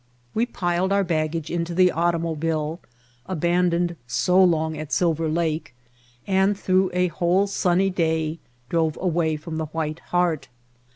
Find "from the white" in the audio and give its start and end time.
9.35-9.99